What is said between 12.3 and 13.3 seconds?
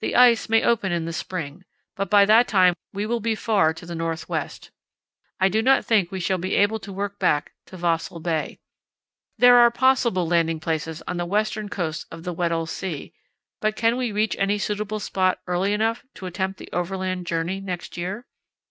Weddell Sea,